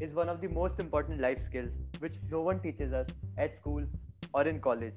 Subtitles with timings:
[0.00, 3.06] is one of the most important life skills which no one teaches us
[3.36, 3.84] at school
[4.32, 4.94] or in college.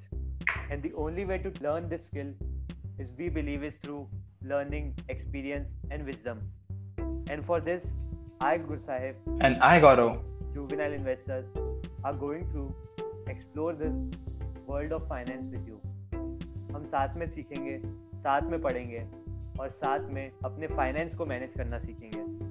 [0.70, 2.32] And the only way to learn this skill
[2.98, 4.08] is we believe is through
[4.42, 6.40] learning, experience, and wisdom.
[7.28, 7.92] And for this,
[8.40, 10.20] I, Gur Sahib, and I, Gaurav,
[10.54, 11.46] juvenile investors,
[12.04, 12.74] are going to
[13.26, 13.92] explore the
[14.66, 15.80] world of finance with you.
[16.74, 17.78] हम साथ में सीखेंगे
[18.22, 19.04] साथ में पढ़ेंगे
[19.60, 22.47] और साथ में अपने फाइनेंस को मैनेज करना सीखेंगे तो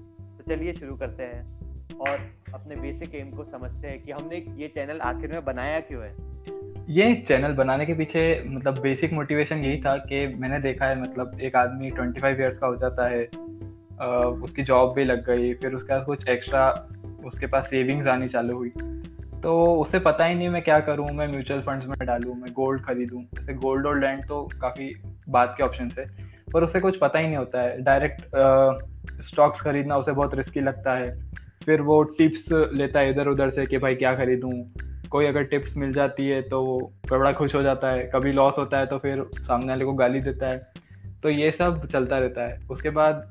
[0.49, 2.19] चलिए शुरू करते हैं और
[2.55, 6.13] अपने बेसिक एम को समझते हैं कि हमने ये चैनल आखिर में बनाया क्यों है।
[6.91, 11.41] ये चैनल बनाने के पीछे मतलब बेसिक मोटिवेशन यही था कि मैंने देखा है मतलब
[11.41, 13.25] एक आदमी ट्वेंटी फाइव ईयर्स का हो जाता है
[14.43, 16.69] उसकी जॉब भी लग गई, फिर उसके बाद कुछ एक्स्ट्रा
[17.27, 18.71] उसके पास सेविंग्स आनी चालू हुई।
[19.43, 22.83] तो उसे पता ही नहीं मैं क्या करूँ, मैं म्यूचुअल फंड्स में डालूँ, मैं गोल्ड
[22.85, 24.95] खरीदूँ। जैसे गोल्ड और लैंड तो काफ़ी
[25.29, 26.07] बात के ऑप्शन है,
[26.53, 28.23] पर उसे कुछ पता ही नहीं होता है। डायरेक्ट
[29.23, 31.11] स्टॉक्स खरीदना उसे बहुत रिस्की लगता है।
[31.65, 34.53] फिर वो टिप्स लेता है इधर उधर से कि भाई क्या खरीदूँ।
[35.11, 36.79] कोई अगर टिप्स मिल जाती है तो वो
[37.11, 40.21] बड़ा खुश हो जाता है। कभी लॉस होता है तो फिर सामने वाले को गाली
[40.21, 40.59] देता है।
[41.23, 43.31] तो ये सब चलता रहता है। उसके बाद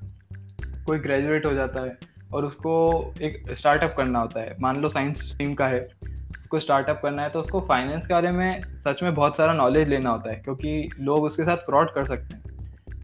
[0.87, 1.97] कोई ग्रेजुएट हो जाता है
[2.33, 5.87] और उसको एक स्टार्टअप करना होता है। मान लो साइंस स्ट्रीम का है।
[6.31, 9.87] उसको स्टार्टअप करना है तो उसको फाइनेंस के बारे में सच में बहुत सारा नॉलेज
[9.89, 12.46] लेना होता है। क्योंकि लोग उसके साथ फ्रॉड कर सकते हैं।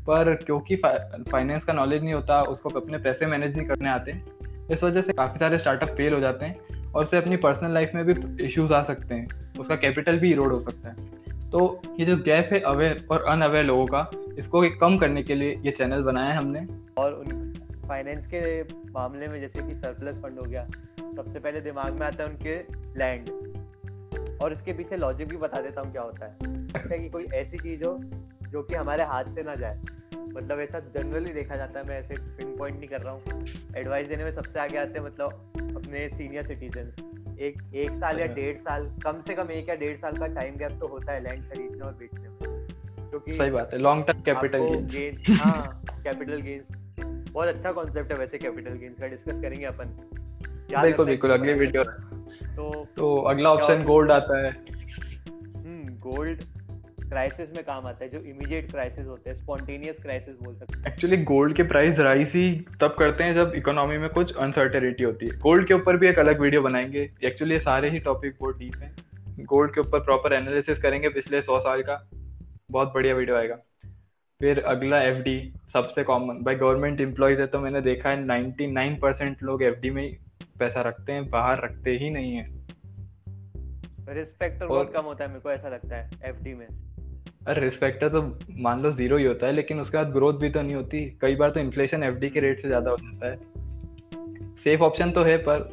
[0.07, 0.75] पर क्योंकि
[1.31, 4.11] फाइनेंस का नॉलेज नहीं होता, उसको अपने पैसे मैनेज नहीं करने आते,
[4.71, 7.91] इस वजह से काफ़ी सारे स्टार्टअप फेल हो जाते हैं और उसे अपनी पर्सनल लाइफ
[7.95, 9.27] में भी इश्यूज़ आ सकते हैं।
[9.59, 10.95] उसका कैपिटल भी इरोड हो सकता है।
[11.51, 15.59] तो ये जो गैप है अवेयर और अनअवेयर लोगों का, इसको कम करने के लिए
[15.61, 16.65] ये चैनल बनाया है हमने।
[16.97, 17.53] और उन
[17.87, 20.65] फाइनेंस के मामले में जैसे कि सरप्लस फंड हो गया,
[21.15, 22.55] सबसे पहले दिमाग में आता है उनके
[22.99, 23.29] लैंड
[24.41, 27.83] और इसके पीछे लॉजिक भी बता देता हूँ क्या होता है कि कोई ऐसी चीज़
[27.83, 27.99] हो
[28.51, 29.79] जो कि हमारे हाथ से ना जाए।
[30.33, 33.45] मतलब ऐसा जनरली देखा जाता है मैं ऐसे पिन पॉइंट नहीं कर रहा हूँ।
[33.77, 36.91] एडवाइस देने में सबसे आगे आते हैं मतलब अपने सीनियर सिटीजन
[37.39, 40.55] एक एक साल या डेढ़ साल कम से कम एक या डेढ़ साल का टाइम
[40.55, 42.67] गैप तो होता है लैंड खरीदने और बेचने में।
[43.09, 48.17] क्योंकि सही बात है लॉन्ग टर्म कैपिटल गेन हाँ कैपिटल गेन्स बहुत अच्छा कॉन्सेप्ट है
[48.17, 49.95] वैसे कैपिटल गेन्स का डिस्कस करेंगे अपन।
[50.81, 51.83] बिल्कुल बिल्कुल अगली वीडियो
[52.55, 54.51] तो तो अगला ऑप्शन गोल्ड आता है।
[55.55, 56.43] हम्म गोल्ड
[57.13, 60.87] क्राइसिस में काम आता है जो इमीडिएट क्राइसिस होते हैं स्पॉन्टेनियस क्राइसिस बोल सकते हैं।
[60.87, 65.25] एक्चुअली गोल्ड के प्राइस राइज ही तब करते हैं जब इकोनॉमी में कुछ अनसर्टेनिटी होती
[65.25, 68.75] है। गोल्ड के ऊपर भी एक अलग वीडियो बनाएँगे। एक्चुअली सारे ही टॉपिक बहुत डीप
[68.75, 68.95] हैं।
[69.45, 72.09] गोल्ड के ऊपर प्रॉपर एनालिसिस करेंगे पिछले सौ साल का।
[72.71, 73.55] बहुत बढ़िया वीडियो आएगा।
[74.39, 78.95] फिर अगला एफ़ सबसे कॉमन भाई गवर्नमेंट एम्प्लॉयज़ है तो मैंने देखा है नाइनटी नाइन
[78.95, 80.17] परसेंट लोग एफ़ में
[80.59, 82.65] पैसा रखते हैं बाहर रखते ही नहीं है।
[84.09, 86.92] रिस्पेक्टर बहुत कम होता है मेरे को ऐसा लगता है एफ़ में।
[87.47, 88.21] अरे रिस्पेक्टर तो
[88.59, 91.35] मान लो ज़ीरो ही होता है, लेकिन उसके बाद ग्रोथ भी तो नहीं होती। कई
[91.35, 93.35] बार तो इन्फ्लेशन एफडी के रेट से ज़्यादा हो जाता है।
[94.63, 95.69] सेफ़ ऑप्शन तो है, पर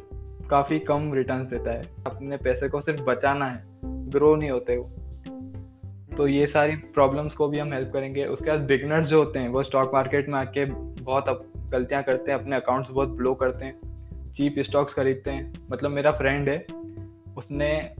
[0.49, 4.91] काफ़ी कम रिटर्न देता है। अपने पैसे को सिर्फ़ बचाना है ग्रो नहीं होते वो।
[6.17, 9.49] तो ये सारी प्रॉब्लम्स को भी हम हेल्प करेंगे। उसके बाद बिगनर्स जो होते हैं,
[9.49, 13.79] वो स्टॉक मार्केट में आके बहुत गलतियाँ करते हैं, अपने अकाउंट्स बहुत ब्लो करते हैं।
[14.33, 16.65] चीप स्टॉक्स खरीदते हैं। मतलब मेरा फ्रेंड है,
[17.37, 17.95] उसने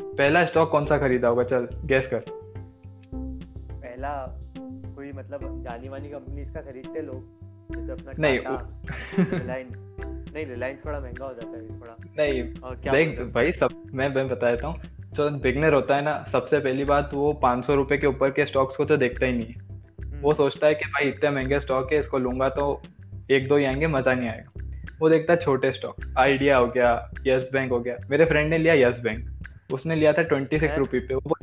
[0.00, 1.44] पहला स्टॉक कौन सा खरीदा होगा?
[1.44, 2.41] चल गैस कर।
[4.02, 8.38] पहला कोई मतलब जानी मानी कंपनी का खरीदते लोग जैसे अपना नहीं
[9.30, 13.32] रिलायंस नहीं रिलायंस थोड़ा महँगा हो जाता है थोड़ा। नहीं देख मतलब?
[13.32, 14.80] भाई सब मैं मैं बता देता हूँ
[15.14, 18.46] जो बिगनर होता है ना सबसे पहली बात वो पाँच सौ रुपये के ऊपर के
[18.46, 21.60] स्टॉक्स को तो देखता ही नहीं है। वो हम्म। सोचता है कि भाई इतने महँगे
[21.60, 22.82] स्टॉक है इसको लूँगा तो
[23.30, 24.60] एक दो ही आएँगे मज़ा नहीं आएगा।
[25.00, 26.90] वो देखता है छोटे स्टॉक आइडिया हो गया
[27.26, 30.78] यस बैंक हो गया। मेरे फ्रेंड ने लिया यस बैंक उसने लिया था ट्वेंटी सिक्स
[30.78, 31.34] रुपी पे वो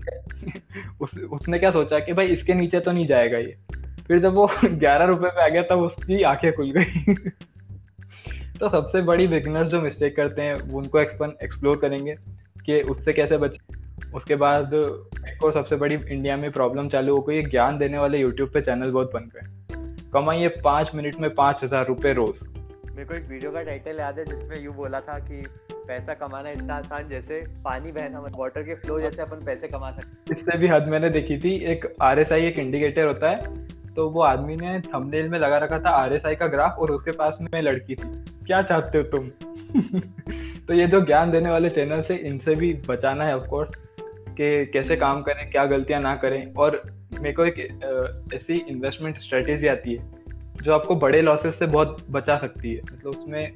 [1.16, 3.58] उस, उसने क्या सोचा कि भाई इसके नीचे तो नहीं जाएगा ये।
[4.08, 7.14] फिर जब वो ग्यारह रुपए पे आ गया तब उसकी आँखें खुल गई।
[8.60, 12.16] तो सबसे बड़ी बिगनर्स जो मिस्टेक करते हैं उनको एक्सप्लोर करेंगे
[12.66, 13.78] कि उससे कैसे बचे
[14.16, 14.74] उसके बाद
[15.28, 18.62] एक और सबसे बड़ी इंडिया में प्रॉब्लम चालू हो गई ज्ञान देने वाले यूट्यूब पे
[18.62, 19.48] चैनल बहुत बन गए।
[20.14, 22.48] कमाइए पाँच मिनट में पाँच हज़ार रुपए रोज।
[22.92, 25.42] मेरे को एक वीडियो का टाइटल याद है जिसमें यू बोला था कि
[25.90, 29.92] पैसा कमाना इतना आसान जैसे पानी बहना मतलब वाटर के फ्लो जैसे अपन पैसे कमा
[29.92, 34.22] सकते इससे भी हद मैंने देखी थी एक आरएसआई एक इंडिकेटर होता है तो वो
[34.22, 37.96] आदमी ने थंबनेल में लगा रखा था आरएसआई का ग्राफ और उसके पास में लड़की
[37.96, 38.10] थी।
[38.46, 39.30] क्या चाहते हो तुम?
[40.68, 43.76] तो ये जो ज्ञान देने वाले चैनल से इनसे भी बचाना है ऑफकोर्स
[44.30, 46.82] कि कैसे काम करें क्या गलतियाँ ना करें। और
[47.22, 47.60] मेरे को एक
[48.36, 50.12] ऐसी इन्वेस्टमेंट स्ट्रेटेजी आती है
[50.62, 53.52] जो आपको बड़े लॉसेस से बहुत बचा सकती है। मतलब उसमें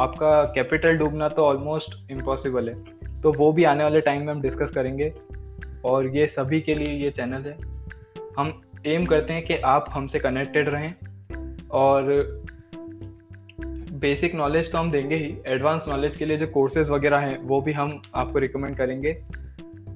[0.00, 4.40] आपका कैपिटल डूबना तो ऑलमोस्ट इम्पॉसिबल है। तो वो भी आने वाले टाइम में हम
[4.40, 5.12] डिस्कस करेंगे।
[5.84, 7.56] और ये सभी के लिए ये चैनल है।
[8.38, 10.94] हम एम करते हैं कि आप हमसे कनेक्टेड रहें।
[11.70, 12.02] और
[13.92, 17.60] बेसिक नॉलेज तो हम देंगे ही। एडवांस नॉलेज के लिए जो कोर्सेज वगैरह हैं, वो
[17.60, 19.24] भी हम आपको रिकमेंड करेंगे।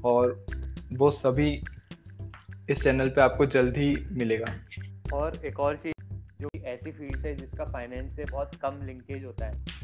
[0.05, 0.47] और
[0.93, 1.63] वो सभी
[2.71, 4.47] इस चैनल पे आपको जल्द ही मिलेगा।
[5.17, 6.05] और एक और चीज़,
[6.41, 9.82] जो ऐसी फ़ील्ड है जिसका फाइनेंस से बहुत कम लिंकेज होता है।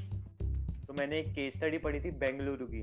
[0.89, 2.81] तो मैंने एक केस स्टडी पढ़ी थी बेंगलुरु की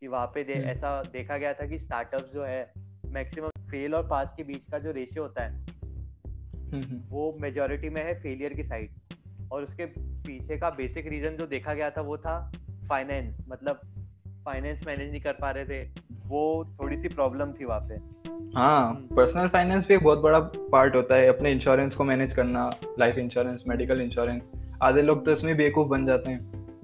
[0.00, 2.72] कि वहाँ पे दे, हम्म। ऐसा देखा गया था कि स्टार्टअप जो है
[3.06, 7.88] मैक्सिमम फेल और पास के बीच का जो रेशियो होता है हम्म, हम्म। वो मेजोरिटी
[7.88, 9.86] में है फेलियर की साइड और उसके
[10.26, 12.38] पीछे का बेसिक रीजन जो देखा गया था वो था
[12.88, 13.80] फाइनेंस मतलब
[14.44, 15.82] फाइनेंस मैनेज नहीं कर पा रहे थे
[16.26, 16.42] वो
[16.80, 17.98] थोड़ी सी प्रॉब्लम थी वहाँ पे
[18.56, 20.40] हाँ पर्सनल फाइनेंस भी एक बहुत बड़ा
[20.72, 24.42] पार्ट होता है अपने इंश्योरेंस को मैनेज करना लाइफ इंश्योरेंस मेडिकल इंश्योरेंस
[24.82, 26.30] आधे लोग तो इसमें बेवकूफ़ बन जाते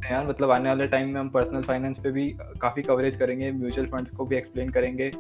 [0.05, 2.29] हैं यार। मतलब आने वाले टाइम में हम पर्सनल फाइनेंस पे भी
[2.61, 5.11] काफ़ी कवरेज करेंगे म्यूचुअल फंड्स को भी एक्सप्लेन करेंगे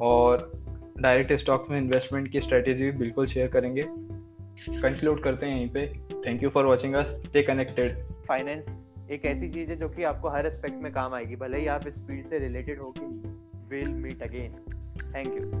[0.00, 0.50] और
[1.00, 3.82] डायरेक्ट स्टॉक्स में इन्वेस्टमेंट की स्ट्रेटेजी भी बिल्कुल शेयर करेंगे।
[4.70, 5.86] कंक्लूड करते हैं यहीं पे।
[6.26, 7.96] Thank you for watching us stay connected
[8.28, 8.78] finance
[9.10, 11.86] एक ऐसी चीज़ है जो कि आपको हर एस्पेक्ट में काम आएगी, भले ही आप
[11.86, 13.06] इस फ़ील्ड से रिलेटेड हो कि
[13.70, 14.52] will meet again
[15.14, 15.60] thank you